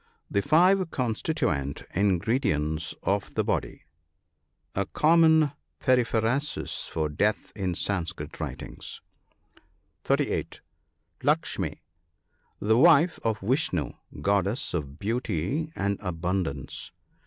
[0.35, 3.83] —The five constituent ingredients of the body.
[4.73, 8.99] A common periphrasis for death in Sanskrit writings.
[10.03, 10.61] (38.)
[11.21, 11.83] Lakshmi.—
[12.69, 16.91] The wife of Vishnoo, Goddess of beauty and abun dance.